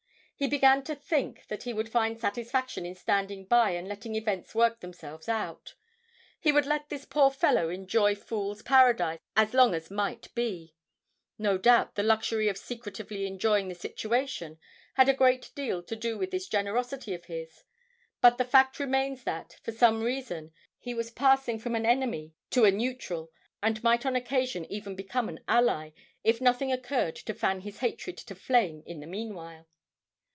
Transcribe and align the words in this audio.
He 0.35 0.47
began 0.47 0.81
to 0.85 0.95
think 0.95 1.45
that 1.49 1.61
he 1.63 1.71
would 1.71 1.87
find 1.87 2.19
satisfaction 2.19 2.83
in 2.83 2.95
standing 2.95 3.45
by 3.45 3.73
and 3.75 3.87
letting 3.87 4.15
events 4.15 4.55
work 4.55 4.79
themselves 4.79 5.29
out; 5.29 5.75
he 6.39 6.51
would 6.51 6.65
let 6.65 6.89
this 6.89 7.05
poor 7.05 7.29
fellow 7.29 7.69
enjoy 7.69 8.15
his 8.15 8.23
fool's 8.23 8.63
paradise 8.63 9.19
as 9.37 9.53
long 9.53 9.75
as 9.75 9.91
might 9.91 10.33
be. 10.33 10.73
No 11.37 11.59
doubt, 11.59 11.93
the 11.93 12.01
luxury 12.01 12.49
of 12.49 12.57
secretively 12.57 13.27
enjoying 13.27 13.67
the 13.67 13.75
situation 13.75 14.57
had 14.95 15.07
a 15.07 15.13
great 15.13 15.51
deal 15.53 15.83
to 15.83 15.95
do 15.95 16.17
with 16.17 16.31
this 16.31 16.47
generosity 16.47 17.13
of 17.13 17.25
his, 17.25 17.63
but 18.19 18.39
the 18.39 18.43
fact 18.43 18.79
remains 18.79 19.23
that, 19.25 19.57
for 19.61 19.71
some 19.71 20.01
reason, 20.01 20.51
he 20.79 20.95
was 20.95 21.11
passing 21.11 21.59
from 21.59 21.75
an 21.75 21.85
enemy 21.85 22.33
to 22.49 22.65
a 22.65 22.71
neutral, 22.71 23.31
and 23.61 23.83
might 23.83 24.07
on 24.07 24.15
occasion 24.15 24.65
even 24.71 24.95
become 24.95 25.29
an 25.29 25.43
ally, 25.47 25.91
if 26.23 26.41
nothing 26.41 26.71
occurred 26.71 27.15
to 27.15 27.33
fan 27.35 27.61
his 27.61 27.77
hatred 27.77 28.17
to 28.17 28.33
flame 28.33 28.81
in 28.87 29.01
the 29.01 29.05
meanwhile. 29.05 29.67